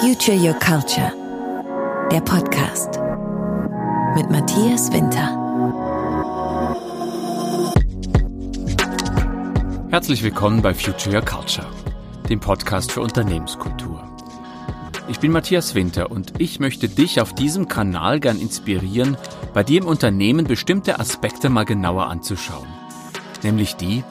[0.00, 1.10] Future Your Culture,
[2.12, 3.00] der Podcast
[4.14, 5.32] mit Matthias Winter.
[9.90, 11.66] Herzlich willkommen bei Future Your Culture,
[12.28, 14.06] dem Podcast für Unternehmenskultur.
[15.08, 19.16] Ich bin Matthias Winter und ich möchte dich auf diesem Kanal gern inspirieren,
[19.54, 22.68] bei dir im Unternehmen bestimmte Aspekte mal genauer anzuschauen.
[23.42, 24.04] Nämlich die,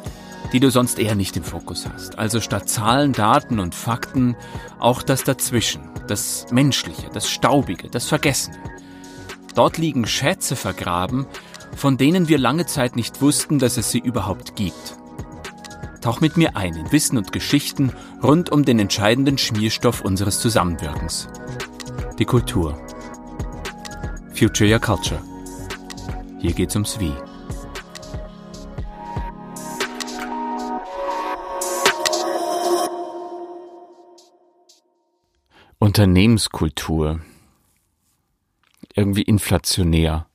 [0.54, 2.18] die du sonst eher nicht im Fokus hast.
[2.18, 4.36] Also statt Zahlen, Daten und Fakten
[4.80, 8.58] auch das Dazwischen, das Menschliche, das Staubige, das Vergessene.
[9.56, 11.26] Dort liegen Schätze vergraben,
[11.76, 14.98] von denen wir lange Zeit nicht wussten, dass es sie überhaupt gibt.
[16.02, 21.28] Tauch mit mir ein in Wissen und Geschichten rund um den entscheidenden Schmierstoff unseres Zusammenwirkens.
[22.20, 22.78] Die Kultur.
[24.34, 25.22] Future Your Culture.
[26.40, 27.14] Hier geht's ums Wie.
[35.86, 37.20] Unternehmenskultur.
[38.96, 40.26] Irgendwie inflationär.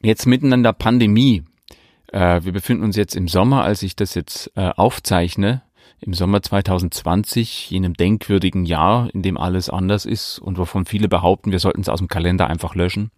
[0.00, 1.42] Jetzt mitten in der Pandemie.
[2.12, 5.62] Äh, wir befinden uns jetzt im Sommer, als ich das jetzt äh, aufzeichne,
[5.98, 11.50] im Sommer 2020, jenem denkwürdigen Jahr, in dem alles anders ist und wovon viele behaupten,
[11.50, 13.10] wir sollten es aus dem Kalender einfach löschen.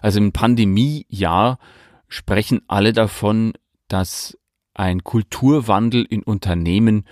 [0.00, 1.58] Also im Pandemiejahr
[2.06, 3.54] sprechen alle davon,
[3.88, 4.38] dass
[4.72, 7.06] ein Kulturwandel in Unternehmen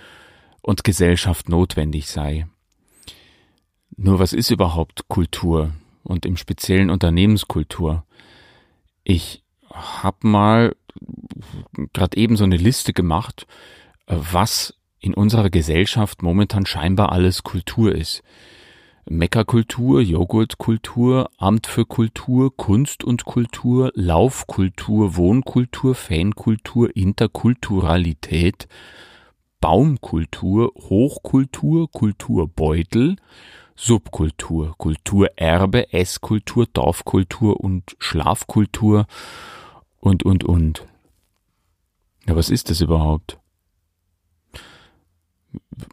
[0.61, 2.47] und Gesellschaft notwendig sei.
[3.97, 5.71] Nur was ist überhaupt Kultur
[6.03, 8.05] und im speziellen Unternehmenskultur?
[9.03, 10.75] Ich habe mal
[11.93, 13.47] gerade eben so eine Liste gemacht,
[14.07, 18.23] was in unserer Gesellschaft momentan scheinbar alles Kultur ist.
[19.05, 28.69] Meckerkultur, Joghurtkultur, Amt für Kultur, Kunst und Kultur, Laufkultur, Wohnkultur, Fankultur, Interkulturalität,
[29.59, 33.17] Baumkultur, Hochkultur, Kulturbeutel,
[33.75, 39.07] Subkultur, Kulturerbe, Esskultur, Dorfkultur und Schlafkultur
[39.99, 40.85] und, und, und.
[42.27, 43.39] Ja, was ist das überhaupt?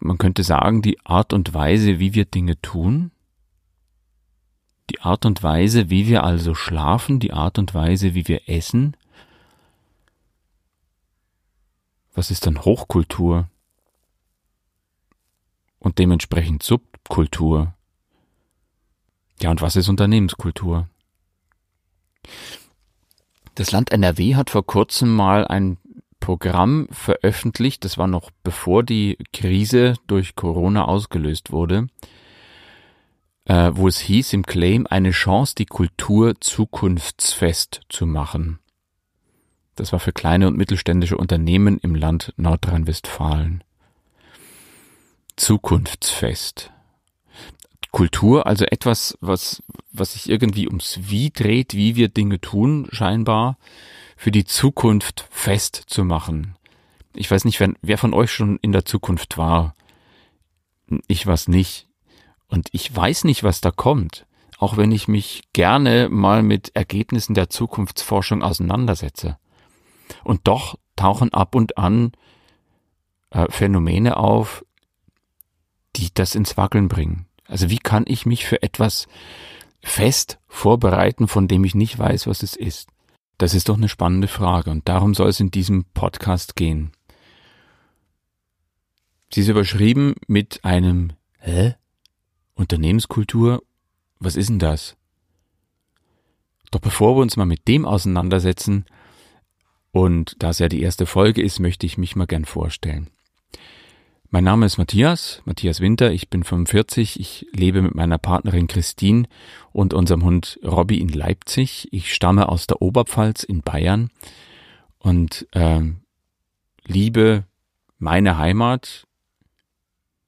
[0.00, 3.10] Man könnte sagen, die Art und Weise, wie wir Dinge tun,
[4.90, 8.96] die Art und Weise, wie wir also schlafen, die Art und Weise, wie wir essen.
[12.14, 13.48] Was ist dann Hochkultur?
[15.80, 17.74] Und dementsprechend Subkultur.
[19.40, 20.88] Ja, und was ist Unternehmenskultur?
[23.54, 25.78] Das Land NRW hat vor kurzem mal ein
[26.20, 31.88] Programm veröffentlicht, das war noch bevor die Krise durch Corona ausgelöst wurde,
[33.46, 38.60] äh, wo es hieß im Claim eine Chance, die Kultur zukunftsfest zu machen.
[39.76, 43.64] Das war für kleine und mittelständische Unternehmen im Land Nordrhein-Westfalen.
[45.40, 46.70] Zukunftsfest.
[47.92, 53.56] Kultur, also etwas, was, was sich irgendwie ums Wie dreht, wie wir Dinge tun, scheinbar,
[54.18, 56.56] für die Zukunft festzumachen.
[57.14, 59.74] Ich weiß nicht, wer, wer von euch schon in der Zukunft war.
[61.06, 61.88] Ich war's nicht.
[62.46, 64.26] Und ich weiß nicht, was da kommt,
[64.58, 69.38] auch wenn ich mich gerne mal mit Ergebnissen der Zukunftsforschung auseinandersetze.
[70.22, 72.12] Und doch tauchen ab und an
[73.30, 74.66] äh, Phänomene auf,
[75.96, 77.26] die das ins Wackeln bringen.
[77.46, 79.08] Also wie kann ich mich für etwas
[79.82, 82.88] fest vorbereiten, von dem ich nicht weiß, was es ist?
[83.38, 86.92] Das ist doch eine spannende Frage und darum soll es in diesem Podcast gehen.
[89.32, 91.74] Sie ist überschrieben mit einem Hä?
[92.54, 93.62] Unternehmenskultur?
[94.18, 94.96] Was ist denn das?
[96.70, 98.84] Doch bevor wir uns mal mit dem auseinandersetzen,
[99.92, 103.10] und da es ja die erste Folge ist, möchte ich mich mal gern vorstellen.
[104.32, 109.26] Mein Name ist Matthias, Matthias Winter, ich bin 45, ich lebe mit meiner Partnerin Christine
[109.72, 111.88] und unserem Hund Robby in Leipzig.
[111.90, 114.08] Ich stamme aus der Oberpfalz in Bayern
[115.00, 115.80] und äh,
[116.84, 117.42] liebe
[117.98, 119.08] meine Heimat,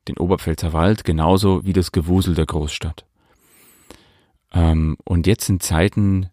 [0.09, 3.07] den Oberpfälzer Wald, genauso wie das Gewusel der Großstadt.
[4.53, 6.29] Ähm, und jetzt in Zeiten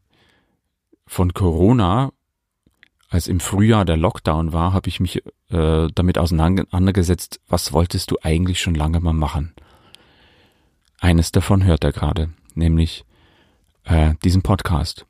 [1.06, 2.14] von Corona
[3.10, 8.18] als im Frühjahr der Lockdown war, habe ich mich äh, damit auseinandergesetzt, was wolltest du
[8.22, 9.54] eigentlich schon lange mal machen?
[11.00, 13.06] Eines davon hört er gerade, nämlich
[13.86, 15.06] äh, diesen Podcast.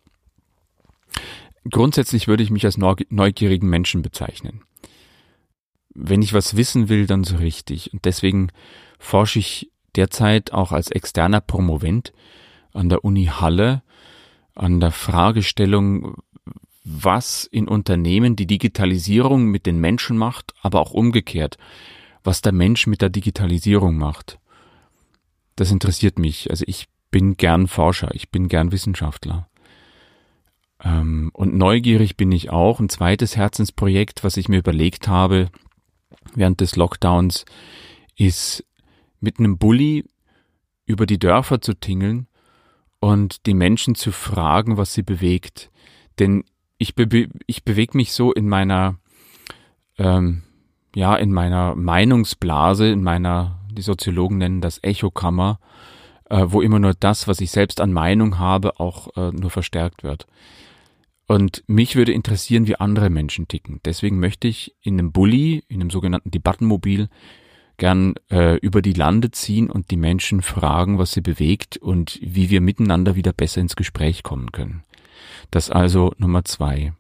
[1.70, 4.62] Grundsätzlich würde ich mich als neugierigen Menschen bezeichnen.
[5.94, 7.92] Wenn ich was wissen will, dann so richtig.
[7.92, 8.50] Und deswegen
[8.98, 12.14] forsche ich derzeit auch als externer Promovent
[12.72, 13.82] an der Uni Halle
[14.60, 16.18] an der Fragestellung,
[16.84, 21.58] was in Unternehmen die Digitalisierung mit den Menschen macht, aber auch umgekehrt,
[22.24, 24.40] was der Mensch mit der Digitalisierung macht.
[25.56, 26.50] das interessiert mich.
[26.50, 29.50] Also ich bin gern Forscher, ich bin gern Wissenschaftler.
[30.82, 32.80] Ähm, und neugierig bin ich auch.
[32.80, 35.50] Ein zweites Herzensprojekt, was ich mir überlegt habe
[36.34, 37.46] während des Lockdowns,
[38.16, 38.66] ist
[39.20, 40.06] mit einem Bulli
[40.86, 42.28] über die Dörfer zu tingeln
[43.00, 45.72] und die Menschen zu fragen, was sie bewegt.
[46.20, 46.44] Denn
[46.80, 48.96] ich, be ich bewege mich so in meiner,
[50.00, 50.42] ähm,
[50.96, 55.60] ja, in meiner Meinungsblase, in meiner, die Soziologen nennen das Echokammer,
[56.30, 60.04] äh, wo immer nur das, was ich selbst an Meinung habe, auch äh, nur verstärkt
[60.04, 60.26] wird.
[61.28, 63.82] Und mich würde interessieren, wie andere Menschen ticken.
[63.86, 67.10] Deswegen möchte ich in einem Bulli, in einem sogenannten Debattenmobil,
[67.78, 72.50] gern äh, über die Lande ziehen und die Menschen fragen, was sie bewegt und wie
[72.50, 74.84] wir miteinander wieder besser ins Gespräch kommen können.
[75.52, 76.94] Das also Nummer zwei.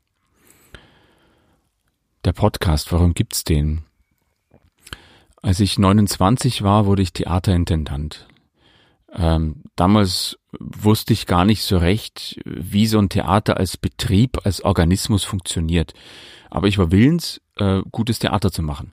[2.25, 3.83] Der Podcast, warum gibt's den?
[5.41, 8.27] Als ich 29 war, wurde ich Theaterintendant.
[9.13, 14.63] Ähm, damals wusste ich gar nicht so recht, wie so ein Theater als Betrieb, als
[14.63, 15.93] Organismus funktioniert.
[16.49, 18.91] Aber ich war willens, äh, gutes Theater zu machen.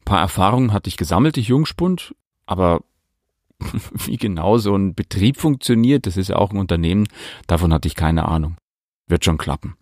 [0.00, 2.14] Ein paar Erfahrungen hatte ich gesammelt, ich Jungspund,
[2.46, 2.82] aber
[4.04, 7.06] wie genau so ein Betrieb funktioniert, das ist ja auch ein Unternehmen,
[7.46, 8.56] davon hatte ich keine Ahnung.
[9.06, 9.76] Wird schon klappen.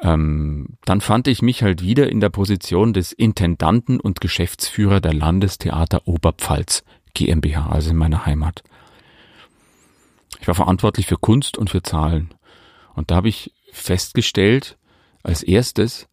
[0.00, 5.12] Ähm, dann fand ich mich halt wieder in der Position des Intendanten und Geschäftsführer der
[5.12, 6.84] Landestheater Oberpfalz
[7.14, 8.62] GmbH, also in meiner Heimat.
[10.40, 12.34] Ich war verantwortlich für Kunst und für Zahlen.
[12.94, 14.78] Und da habe ich festgestellt,
[15.22, 16.08] als erstes,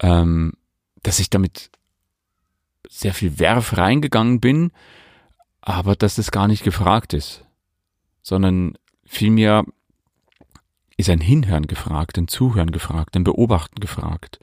[0.00, 0.54] ähm,
[1.02, 1.70] dass ich damit
[2.88, 4.72] sehr viel Werf reingegangen bin,
[5.66, 7.44] aber dass es gar nicht gefragt ist,
[8.22, 9.64] sondern vielmehr
[10.96, 14.38] ist ein Hinhören gefragt, ein Zuhören gefragt, ein Beobachten gefragt.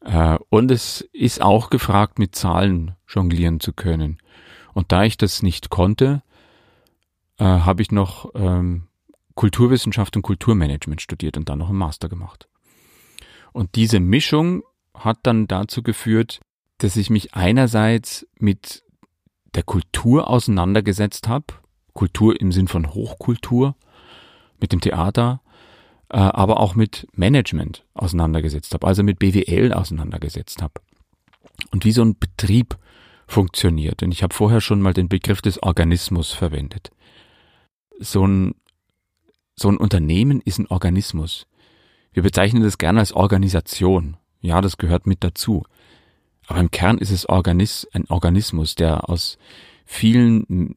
[0.00, 4.18] Äh, und es ist auch gefragt, mit Zahlen jonglieren zu können.
[4.72, 6.22] Und da ich das nicht konnte,
[7.38, 8.88] äh, habe ich noch ähm,
[9.34, 12.48] Kulturwissenschaft und Kulturmanagement studiert und dann noch einen Master gemacht.
[13.52, 14.62] Und diese Mischung
[14.94, 16.40] hat dann dazu geführt,
[16.78, 18.82] dass ich mich einerseits mit
[19.54, 21.46] der Kultur auseinandergesetzt habe,
[21.92, 23.74] Kultur im Sinn von Hochkultur,
[24.60, 25.40] mit dem Theater,
[26.08, 30.74] äh, aber auch mit Management auseinandergesetzt habe, also mit BWL auseinandergesetzt habe.
[31.72, 32.76] Und wie so ein Betrieb
[33.26, 34.02] funktioniert.
[34.02, 36.90] Und ich habe vorher schon mal den Begriff des Organismus verwendet
[38.00, 38.54] so ein,
[39.54, 41.46] so ein Unternehmen ist ein Organismus.
[42.12, 44.16] Wir bezeichnen das gerne als Organisation.
[44.40, 45.64] Ja, das gehört mit dazu.
[46.50, 49.38] Aber im Kern ist es Organis ein Organismus, der aus
[49.86, 50.74] vielen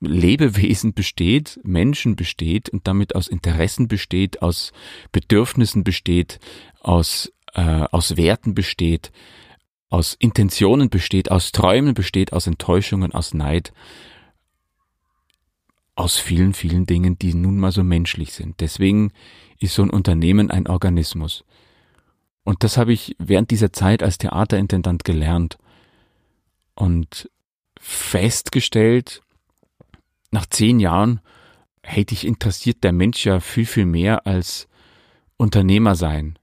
[0.00, 4.72] Lebewesen besteht, Menschen besteht und damit aus Interessen besteht, aus
[5.12, 6.40] Bedürfnissen besteht,
[6.80, 9.12] aus, äh, aus Werten besteht,
[9.88, 13.72] aus Intentionen besteht, aus Träumen besteht, aus Enttäuschungen, aus Neid
[15.94, 18.60] aus vielen, vielen Dingen, die nun mal so menschlich sind.
[18.60, 19.10] Deswegen
[19.58, 21.44] ist so ein Unternehmen ein Organismus.
[22.44, 25.58] Und das habe ich während dieser Zeit als Theaterintendant gelernt
[26.74, 27.30] und
[27.80, 29.22] festgestellt,
[30.30, 31.20] nach zehn Jahren,
[31.82, 34.68] hey, dich interessiert der Mensch ja viel, viel mehr als
[35.36, 36.38] Unternehmer sein.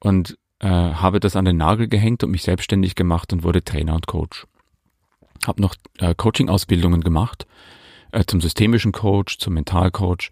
[0.00, 3.94] Und äh, habe das an den Nagel gehängt und mich selbstständig gemacht und wurde Trainer
[3.94, 4.46] und Coach.
[5.46, 7.46] Habe noch äh, Coaching-Ausbildungen gemacht
[8.12, 10.30] äh, zum systemischen Coach, zum Mentalcoach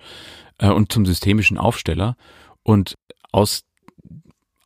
[0.58, 2.16] äh, und zum systemischen Aufsteller.
[2.62, 2.96] Und
[3.32, 3.62] aus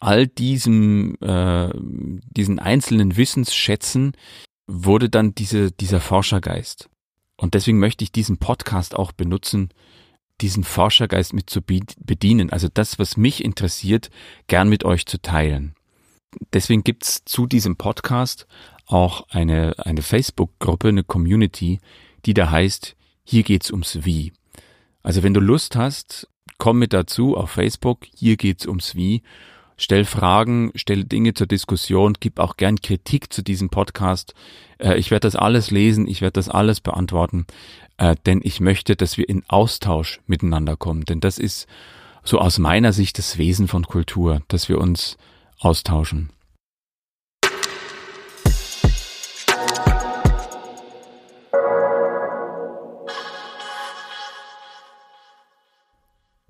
[0.05, 4.13] all diesem, äh, diesen einzelnen Wissensschätzen
[4.67, 6.89] wurde dann diese, dieser Forschergeist.
[7.37, 9.71] Und deswegen möchte ich diesen Podcast auch benutzen,
[10.41, 12.51] diesen Forschergeist mit zu bedienen.
[12.51, 14.11] Also das, was mich interessiert,
[14.47, 15.75] gern mit euch zu teilen.
[16.53, 18.47] Deswegen gibt's zu diesem Podcast
[18.87, 21.81] auch eine, eine Facebook-Gruppe, eine Community,
[22.27, 24.33] die da heißt hier geht's ums Wie.
[25.03, 28.07] Also wenn du Lust hast, komm mit dazu auf Facebook.
[28.15, 29.23] Hier geht's ums Wie.
[29.77, 34.33] Stell Fragen, stell Dinge zur Diskussion, gib auch gern Kritik zu diesem Podcast.
[34.79, 37.47] Äh, ich werde das alles lesen, ich werde das alles beantworten,
[37.97, 41.05] äh, denn ich möchte, dass wir in Austausch miteinander kommen.
[41.05, 41.67] Denn das ist
[42.23, 45.17] so aus meiner Sicht das Wesen von Kultur, dass wir uns
[45.59, 46.31] austauschen.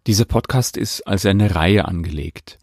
[0.06, 2.58] Dieser Podcast ist als eine Reihe angelegt.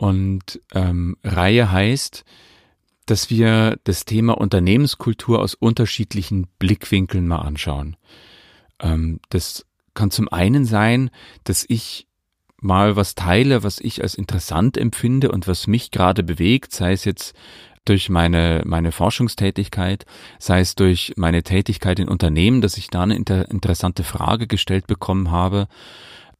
[0.00, 2.24] Und ähm, Reihe heißt,
[3.04, 7.98] dass wir das Thema Unternehmenskultur aus unterschiedlichen Blickwinkeln mal anschauen.
[8.80, 11.10] Ähm, das kann zum einen sein,
[11.44, 12.06] dass ich
[12.62, 17.04] mal was teile, was ich als interessant empfinde und was mich gerade bewegt, sei es
[17.04, 17.34] jetzt
[17.84, 20.06] durch meine, meine Forschungstätigkeit,
[20.38, 24.86] sei es durch meine Tätigkeit in Unternehmen, dass ich da eine inter interessante Frage gestellt
[24.86, 25.68] bekommen habe,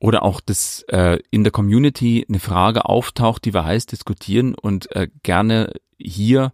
[0.00, 4.90] oder auch, dass äh, in der Community eine Frage auftaucht, die wir heiß diskutieren und
[4.97, 6.52] äh, gerne hier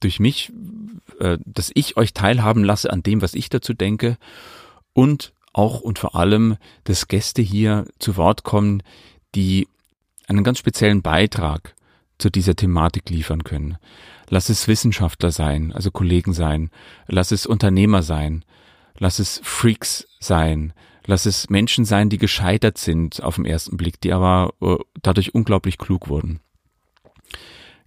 [0.00, 0.52] durch mich,
[1.20, 4.18] äh, dass ich euch teilhaben lasse an dem, was ich dazu denke.
[4.92, 8.82] Und auch und vor allem, dass Gäste hier zu Wort kommen,
[9.36, 9.68] die
[10.26, 11.74] einen ganz speziellen Beitrag
[12.18, 13.78] zu dieser Thematik liefern können.
[14.28, 16.70] Lass es Wissenschaftler sein, also Kollegen sein,
[17.06, 18.44] lass es Unternehmer sein,
[18.98, 20.72] lass es Freaks sein,
[21.08, 25.34] lass es Menschen sein, die gescheitert sind auf den ersten Blick, die aber äh, dadurch
[25.34, 26.40] unglaublich klug wurden.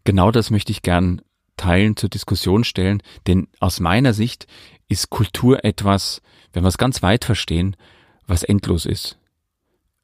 [0.03, 1.21] Genau das möchte ich gern
[1.55, 4.47] teilen, zur Diskussion stellen, denn aus meiner Sicht
[4.87, 7.77] ist Kultur etwas, wenn wir es ganz weit verstehen,
[8.25, 9.19] was endlos ist.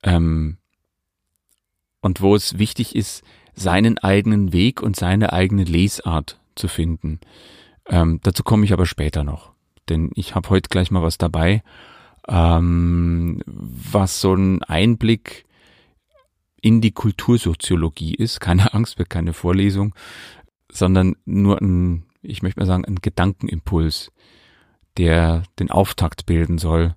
[0.04, 0.58] Ähm,
[2.02, 3.24] und wo es wichtig ist,
[3.56, 7.20] seinen eigenen Weg und seine eigene Lesart zu finden.
[7.88, 9.54] Ähm, dazu komme ich aber später noch,
[9.90, 11.64] denn ich habe heute gleich mal was dabei,
[12.28, 15.46] ähm, was so ein Einblick
[16.62, 18.40] in die Kultursoziologie ist.
[18.40, 19.96] Keine Angst, wird keine Vorlesung,
[20.72, 24.12] sondern nur ein, ich möchte mal sagen, ein Gedankenimpuls,
[24.98, 26.96] der den Auftakt bilden soll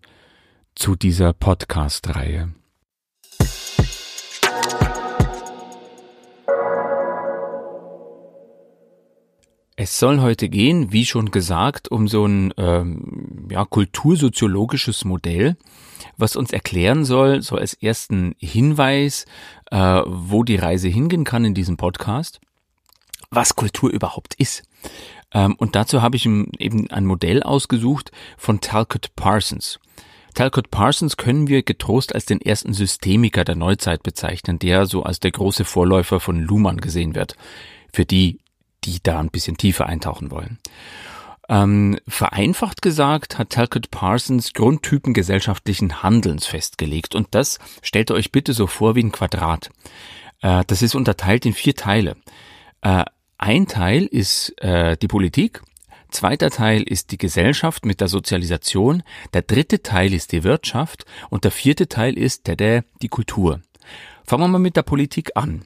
[0.74, 2.54] zu dieser Podcast-Reihe.
[9.82, 15.56] Es soll heute gehen, wie schon gesagt, um so ein ähm, ja, kultursoziologisches Modell,
[16.18, 19.24] was uns erklären soll, so als ersten Hinweis,
[19.70, 22.42] äh, wo die Reise hingehen kann in diesem Podcast,
[23.30, 24.64] was Kultur überhaupt ist.
[25.32, 29.80] Ähm, und dazu habe ich eben ein Modell ausgesucht von Talcott Parsons.
[30.34, 35.20] Talcott Parsons können wir getrost als den ersten Systemiker der Neuzeit bezeichnen, der so als
[35.20, 37.34] der große Vorläufer von Luhmann gesehen wird.
[37.90, 38.40] Für die,
[38.90, 40.58] die da ein bisschen tiefer eintauchen wollen.
[41.48, 48.30] Ähm, vereinfacht gesagt hat Talcott Parsons Grundtypen gesellschaftlichen Handelns festgelegt und das stellt ihr euch
[48.30, 49.70] bitte so vor wie ein Quadrat.
[50.42, 52.16] Äh, das ist unterteilt in vier Teile.
[52.82, 53.04] Äh,
[53.36, 55.62] ein Teil ist äh, die Politik,
[56.10, 59.02] zweiter Teil ist die Gesellschaft mit der Sozialisation,
[59.34, 63.60] der dritte Teil ist die Wirtschaft und der vierte Teil ist der, der die Kultur.
[64.24, 65.64] Fangen wir mal mit der Politik an.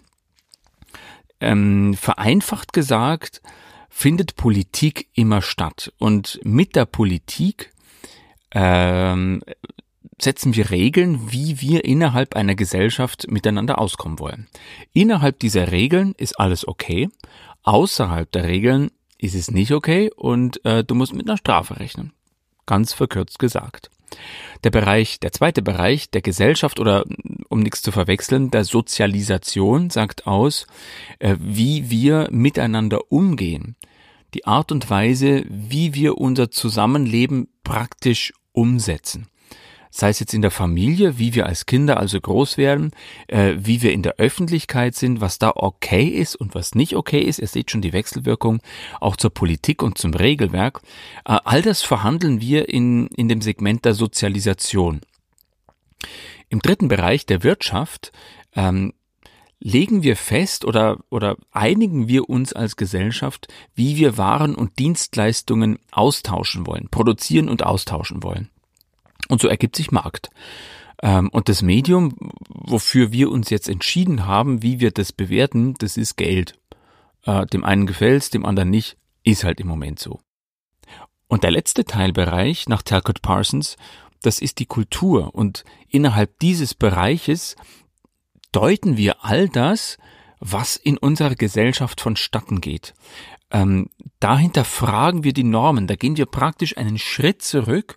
[1.40, 3.42] Ähm, vereinfacht gesagt,
[3.88, 5.92] findet Politik immer statt.
[5.98, 7.72] Und mit der Politik
[8.52, 9.42] ähm,
[10.20, 14.48] setzen wir Regeln, wie wir innerhalb einer Gesellschaft miteinander auskommen wollen.
[14.92, 17.08] Innerhalb dieser Regeln ist alles okay.
[17.62, 22.12] Außerhalb der Regeln ist es nicht okay und äh, du musst mit einer Strafe rechnen.
[22.66, 23.90] Ganz verkürzt gesagt.
[24.64, 27.04] Der Bereich, der zweite Bereich der Gesellschaft oder
[27.48, 30.66] um nichts zu verwechseln, der Sozialisation sagt aus,
[31.18, 33.76] äh, wie wir miteinander umgehen.
[34.34, 39.28] Die Art und Weise, wie wir unser Zusammenleben praktisch umsetzen
[39.96, 42.90] sei es jetzt in der Familie, wie wir als Kinder also groß werden,
[43.28, 47.20] äh, wie wir in der Öffentlichkeit sind, was da okay ist und was nicht okay
[47.20, 47.38] ist.
[47.38, 48.60] Ihr seht schon die Wechselwirkung
[49.00, 50.80] auch zur Politik und zum Regelwerk.
[51.24, 55.00] Äh, all das verhandeln wir in, in dem Segment der Sozialisation.
[56.48, 58.10] Im dritten Bereich der Wirtschaft
[58.56, 58.94] ähm,
[59.60, 63.46] legen wir fest oder, oder einigen wir uns als Gesellschaft,
[63.76, 68.50] wie wir Waren und Dienstleistungen austauschen wollen, produzieren und austauschen wollen.
[69.28, 70.30] Und so ergibt sich Markt.
[71.02, 72.14] Ähm, und das Medium,
[72.48, 76.58] wofür wir uns jetzt entschieden haben, wie wir das bewerten, das ist Geld.
[77.24, 80.20] Äh, dem einen gefällt's, dem anderen nicht, ist halt im Moment so.
[81.26, 83.76] Und der letzte Teilbereich nach Talcott Parsons,
[84.22, 85.34] das ist die Kultur.
[85.34, 87.56] Und innerhalb dieses Bereiches
[88.52, 89.98] deuten wir all das,
[90.38, 92.94] was in unserer Gesellschaft vonstatten geht.
[93.54, 97.96] Ähm, dahinter fragen wir die Normen, da gehen wir praktisch einen Schritt zurück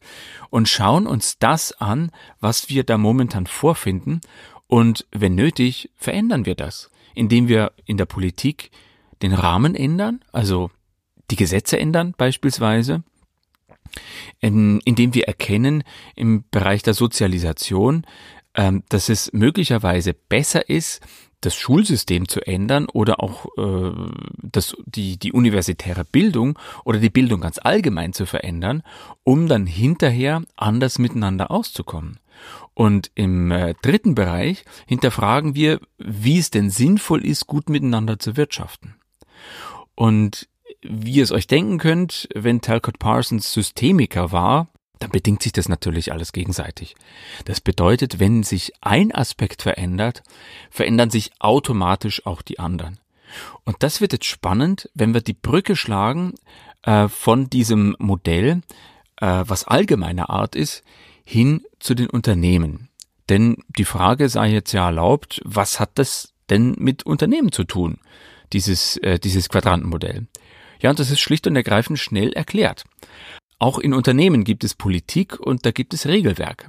[0.51, 4.21] und schauen uns das an, was wir da momentan vorfinden.
[4.67, 8.69] Und wenn nötig, verändern wir das, indem wir in der Politik
[9.23, 10.69] den Rahmen ändern, also
[11.31, 13.03] die Gesetze ändern beispielsweise,
[14.39, 15.83] indem wir erkennen
[16.15, 18.05] im Bereich der Sozialisation,
[18.53, 21.01] ähm, dass es möglicherweise besser ist,
[21.41, 23.91] das Schulsystem zu ändern oder auch äh,
[24.41, 28.83] das, die, die universitäre Bildung oder die Bildung ganz allgemein zu verändern,
[29.23, 32.19] um dann hinterher anders miteinander auszukommen.
[32.73, 38.37] Und im äh, dritten Bereich hinterfragen wir, wie es denn sinnvoll ist, gut miteinander zu
[38.37, 38.95] wirtschaften.
[39.95, 40.47] Und
[40.81, 44.67] wie ihr es euch denken könnt, wenn Talcott Parsons Systemiker war,
[44.99, 46.95] dann bedingt sich das natürlich alles gegenseitig.
[47.45, 50.23] Das bedeutet, wenn sich ein Aspekt verändert,
[50.69, 52.99] verändern sich automatisch auch die anderen.
[53.65, 56.33] Und das wird jetzt spannend, wenn wir die Brücke schlagen
[56.83, 58.61] äh, von diesem Modell,
[59.17, 60.83] äh, was allgemeiner Art ist,
[61.23, 62.89] hin zu den Unternehmen.
[63.29, 67.99] Denn die Frage sei jetzt ja erlaubt, was hat das denn mit Unternehmen zu tun,
[68.53, 70.27] dieses, äh, dieses Quadrantenmodell?
[70.79, 72.85] Ja, und das ist schlicht und ergreifend schnell erklärt.
[73.59, 76.67] Auch in Unternehmen gibt es Politik und da gibt es Regelwerke.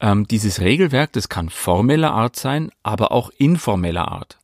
[0.00, 4.38] Ähm, dieses Regelwerk, das kann formeller Art sein, aber auch informeller Art.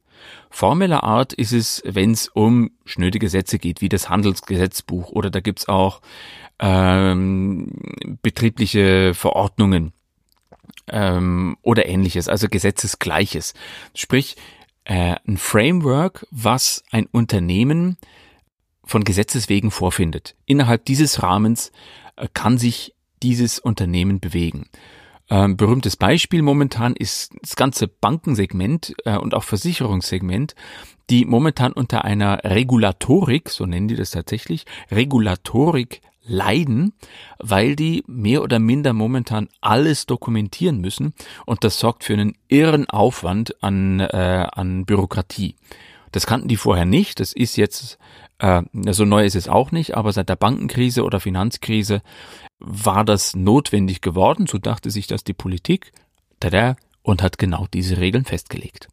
[0.50, 5.40] Formeller Art ist es, wenn es um schnöde Gesetze geht, wie das Handelsgesetzbuch oder da
[5.40, 6.00] gibt's auch
[6.58, 7.72] ähm,
[8.22, 9.92] betriebliche Verordnungen
[10.88, 13.54] ähm, oder ähnliches, also Gesetzesgleiches.
[13.94, 14.36] Sprich,
[14.84, 17.96] äh, ein Framework, was ein Unternehmen
[18.86, 20.36] von Gesetzes wegen vorfindet.
[20.46, 21.72] Innerhalb dieses Rahmens
[22.16, 24.68] äh, kann sich dieses Unternehmen bewegen.
[25.28, 30.54] Ähm, berühmtes Beispiel momentan ist das ganze Bankensegment äh, und auch Versicherungssegment,
[31.10, 36.92] die momentan unter einer Regulatorik, so nennen die das tatsächlich, Regulatorik leiden,
[37.38, 41.14] weil die mehr oder minder momentan alles dokumentieren müssen
[41.44, 45.56] und das sorgt für einen irren Aufwand an, äh, an Bürokratie.
[46.12, 47.98] Das kannten die vorher nicht, das ist jetzt,
[48.38, 52.02] äh, so neu ist es auch nicht, aber seit der Bankenkrise oder Finanzkrise
[52.58, 55.92] war das notwendig geworden, so dachte sich das die Politik,
[56.40, 58.88] tada, und hat genau diese Regeln festgelegt.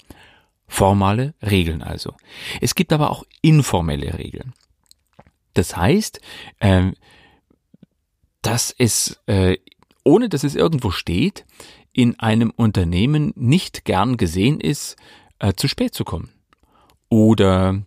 [0.67, 2.13] Formale Regeln also.
[2.61, 4.53] Es gibt aber auch informelle Regeln.
[5.53, 6.19] Das heißt,
[6.59, 6.91] äh,
[8.41, 9.57] dass es, äh,
[10.03, 11.45] ohne dass es irgendwo steht,
[11.91, 14.95] in einem Unternehmen nicht gern gesehen ist,
[15.39, 16.29] äh, zu spät zu kommen.
[17.13, 17.83] Oder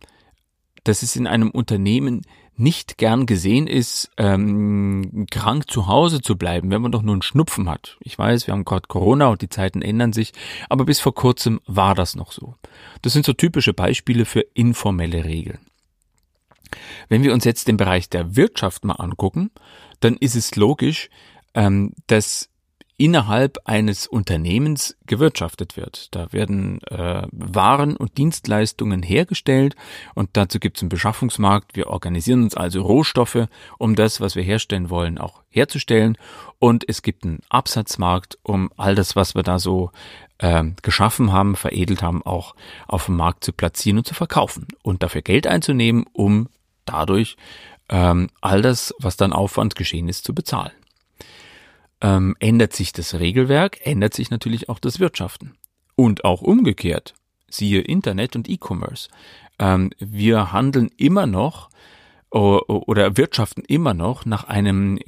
[0.85, 2.23] dass es in einem Unternehmen
[2.54, 7.23] nicht gern gesehen ist, ähm, krank zu Hause zu bleiben, wenn man doch nur einen
[7.23, 7.97] Schnupfen hat.
[7.99, 10.33] Ich weiß, wir haben gerade Corona und die Zeiten ändern sich,
[10.68, 12.54] aber bis vor kurzem war das noch so.
[13.02, 15.59] Das sind so typische Beispiele für informelle Regeln.
[17.08, 19.50] Wenn wir uns jetzt den Bereich der Wirtschaft mal angucken,
[19.99, 21.10] dann ist es logisch,
[21.54, 22.49] ähm, dass
[22.99, 26.15] innerhalb eines Unternehmens gewirtschaftet wird.
[26.15, 29.76] Da werden äh, Waren und Dienstleistungen hergestellt
[30.15, 31.76] und dazu gibt es einen Beschaffungsmarkt.
[31.76, 36.17] Wir organisieren uns also Rohstoffe, um das, was wir herstellen wollen, auch herzustellen.
[36.59, 39.91] Und es gibt einen Absatzmarkt, um all das, was wir da so
[40.39, 42.54] äh, geschaffen haben, veredelt haben, auch
[42.89, 46.49] auf dem Markt zu platzieren und zu verkaufen und dafür Geld einzunehmen, um
[46.87, 47.37] dadurch
[47.91, 50.73] ähm, all das, was dann Aufwand geschehen ist, zu bezahlen.
[52.00, 55.54] Ähm, ändert sich das Regelwerk, ändert sich natürlich auch das Wirtschaften.
[55.95, 57.15] Und auch umgekehrt,
[57.49, 59.09] siehe Internet und E-Commerce.
[59.59, 61.71] Ähm, wir handeln immer noch
[62.30, 64.99] oder wirtschaften immer noch nach einem,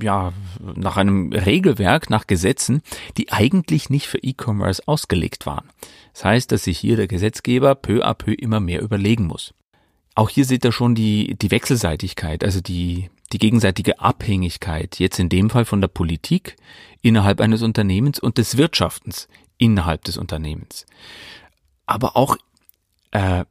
[0.00, 0.32] ja,
[0.74, 2.82] nach einem Regelwerk, nach Gesetzen,
[3.16, 5.68] die eigentlich nicht für E-Commerce ausgelegt waren.
[6.14, 9.54] Das heißt, dass sich hier der Gesetzgeber peu à peu immer mehr überlegen muss.
[10.14, 15.28] Auch hier seht ihr schon die, die Wechselseitigkeit, also die, die gegenseitige Abhängigkeit, jetzt in
[15.28, 16.56] dem Fall von der Politik
[17.00, 20.86] innerhalb eines Unternehmens und des Wirtschaftens innerhalb des Unternehmens.
[21.86, 22.36] Aber auch
[23.12, 23.44] äh,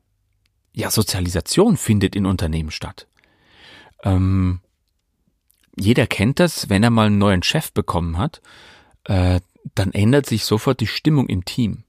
[0.74, 3.08] ja, Sozialisation findet in Unternehmen statt.
[4.04, 4.62] Ähm,
[5.78, 8.42] jeder kennt das, wenn er mal einen neuen Chef bekommen hat,
[9.06, 9.42] äh,
[9.76, 11.84] dann ändert sich sofort die Stimmung im Team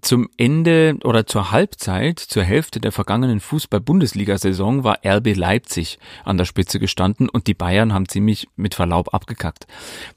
[0.00, 6.44] zum Ende oder zur Halbzeit, zur Hälfte der vergangenen Fußball-Bundesliga-Saison war RB Leipzig an der
[6.44, 9.66] Spitze gestanden und die Bayern haben ziemlich mit Verlaub abgekackt.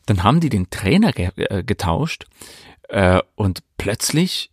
[0.05, 2.25] Dann haben die den Trainer ge äh, getauscht
[2.89, 4.51] äh, und plötzlich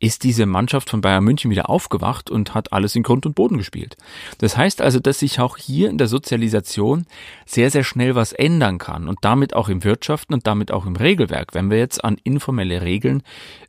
[0.00, 3.58] ist diese Mannschaft von Bayern München wieder aufgewacht und hat alles in Grund und Boden
[3.58, 3.96] gespielt.
[4.38, 7.06] Das heißt also, dass sich auch hier in der Sozialisation
[7.46, 10.94] sehr, sehr schnell was ändern kann und damit auch im Wirtschaften und damit auch im
[10.94, 13.22] Regelwerk, wenn wir jetzt an informelle Regeln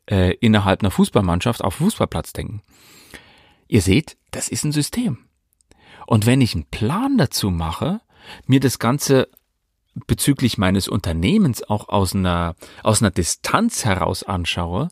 [0.06, 2.62] äh, innerhalb einer Fußballmannschaft auf Fußballplatz denken.
[3.68, 5.20] Ihr seht, das ist ein System.
[6.06, 8.02] Und wenn ich einen Plan dazu mache,
[8.46, 9.30] mir das Ganze
[10.08, 14.90] bezüglich meines Unternehmens auch aus einer, aus einer Distanz heraus anschaue,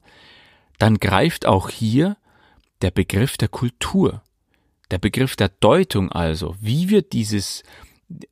[0.78, 2.18] dann greift auch hier
[2.82, 4.22] der Begriff der Kultur,
[4.92, 7.63] der Begriff der Deutung also, wie wir dieses,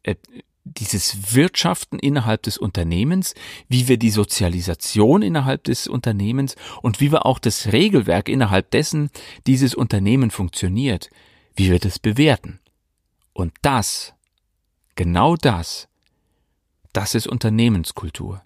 [0.04, 0.16] äh,
[0.64, 3.34] dieses Wirtschaften innerhalb des Unternehmens,
[3.68, 9.10] wie wir die Sozialisation innerhalb des Unternehmens und wie wir auch das Regelwerk innerhalb dessen
[9.48, 11.10] dieses Unternehmen funktioniert,
[11.56, 12.60] wie wir das bewerten.
[13.34, 14.14] Und das,
[14.96, 15.88] genau das,
[16.94, 18.42] das ist Unternehmenskultur.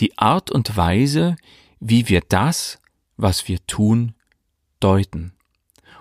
[0.00, 1.36] Die Art und Weise,
[1.80, 2.78] wie wir das,
[3.18, 4.14] was wir tun,
[4.80, 5.34] deuten.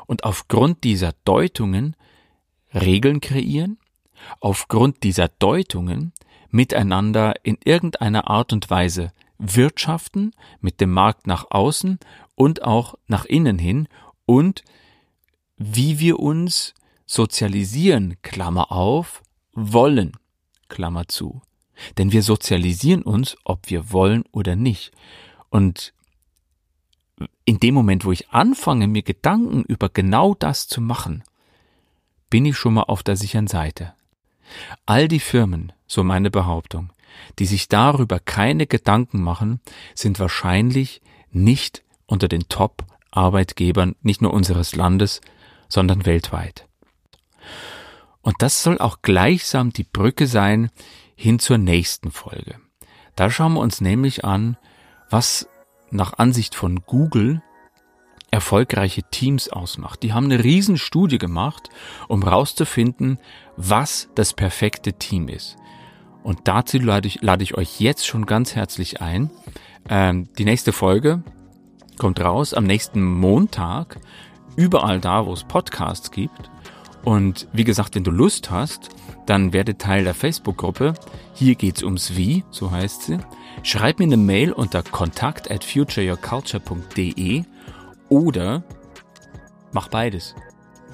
[0.05, 1.97] Und aufgrund dieser Deutungen
[2.73, 3.77] Regeln kreieren,
[4.39, 6.13] aufgrund dieser Deutungen
[6.49, 11.99] miteinander in irgendeiner Art und Weise wirtschaften, mit dem Markt nach außen
[12.35, 13.87] und auch nach innen hin
[14.25, 14.63] und
[15.57, 16.73] wie wir uns
[17.05, 20.13] sozialisieren, Klammer auf, wollen,
[20.69, 21.41] Klammer zu.
[21.97, 24.91] Denn wir sozialisieren uns, ob wir wollen oder nicht.
[25.49, 25.93] Und
[27.45, 31.23] in dem Moment, wo ich anfange, mir Gedanken über genau das zu machen,
[32.29, 33.93] bin ich schon mal auf der sicheren Seite.
[34.85, 36.91] All die Firmen, so meine Behauptung,
[37.39, 39.61] die sich darüber keine Gedanken machen,
[39.95, 41.01] sind wahrscheinlich
[41.31, 45.21] nicht unter den Top-Arbeitgebern nicht nur unseres Landes,
[45.67, 46.67] sondern weltweit.
[48.21, 50.69] Und das soll auch gleichsam die Brücke sein
[51.15, 52.55] hin zur nächsten Folge.
[53.15, 54.57] Da schauen wir uns nämlich an,
[55.09, 55.47] was
[55.91, 57.41] nach Ansicht von Google
[58.31, 60.03] erfolgreiche Teams ausmacht.
[60.03, 61.69] Die haben eine Riesenstudie gemacht,
[62.07, 63.19] um herauszufinden,
[63.55, 65.57] was das perfekte Team ist.
[66.23, 69.31] Und dazu lade ich, lade ich euch jetzt schon ganz herzlich ein.
[69.87, 71.23] Ähm, die nächste Folge
[71.97, 73.97] kommt raus am nächsten Montag,
[74.57, 76.51] überall da, wo es Podcasts gibt.
[77.05, 78.89] Und wie gesagt, wenn du Lust hast,
[79.27, 80.95] dann werde Teil der Facebook-Gruppe.
[81.33, 83.19] Hier geht's ums Wie, so heißt sie.
[83.61, 87.43] Schreib mir eine Mail unter kontakt at futureyourculture.de
[88.09, 88.63] oder
[89.71, 90.33] mach beides.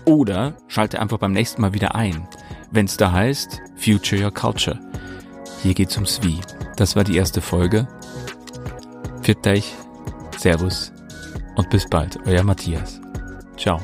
[0.06, 2.28] Oder schalte einfach beim nächsten Mal wieder ein,
[2.72, 4.80] wenn es da heißt Future Your Culture.
[5.62, 6.39] Hier geht's ums Wie.
[6.76, 7.88] Das war die erste Folge.
[9.22, 9.74] Für euch,
[10.38, 10.91] Servus
[11.56, 13.00] und bis bald, euer Matthias.
[13.58, 13.80] Ciao.